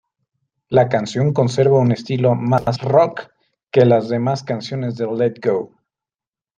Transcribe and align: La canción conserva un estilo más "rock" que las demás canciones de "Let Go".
La 0.69 0.89
canción 0.89 1.31
conserva 1.31 1.77
un 1.77 1.91
estilo 1.91 2.33
más 2.33 2.81
"rock" 2.81 3.27
que 3.71 3.85
las 3.85 4.09
demás 4.09 4.41
canciones 4.41 4.95
de 4.95 5.05
"Let 5.05 5.35
Go". 5.43 5.75